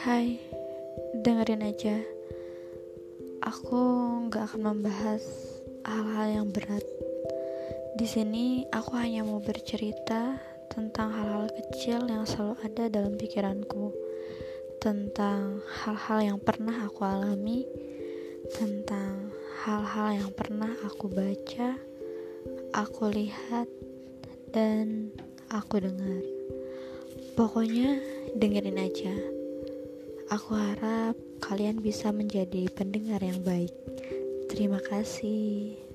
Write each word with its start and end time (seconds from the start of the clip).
Hai, 0.00 0.40
dengerin 1.12 1.60
aja. 1.60 2.00
Aku 3.44 3.76
nggak 4.24 4.48
akan 4.48 4.72
membahas 4.72 5.20
hal-hal 5.84 6.40
yang 6.40 6.48
berat. 6.48 6.80
Di 8.00 8.08
sini 8.08 8.64
aku 8.72 8.96
hanya 8.96 9.28
mau 9.28 9.44
bercerita 9.44 10.40
tentang 10.72 11.12
hal-hal 11.12 11.52
kecil 11.52 12.08
yang 12.08 12.24
selalu 12.24 12.56
ada 12.64 12.88
dalam 12.88 13.20
pikiranku, 13.20 13.92
tentang 14.80 15.60
hal-hal 15.68 16.32
yang 16.32 16.38
pernah 16.40 16.88
aku 16.88 17.04
alami, 17.04 17.68
tentang 18.56 19.28
hal-hal 19.68 20.16
yang 20.16 20.32
pernah 20.32 20.80
aku 20.80 21.12
baca, 21.12 21.76
aku 22.72 23.04
lihat, 23.12 23.68
dan 24.48 25.12
aku 25.52 25.76
dengar. 25.84 26.24
Pokoknya 27.36 28.00
dengerin 28.32 28.80
aja. 28.80 29.39
Aku 30.30 30.54
harap 30.54 31.18
kalian 31.42 31.82
bisa 31.82 32.14
menjadi 32.14 32.70
pendengar 32.70 33.18
yang 33.18 33.42
baik. 33.42 33.74
Terima 34.46 34.78
kasih. 34.78 35.89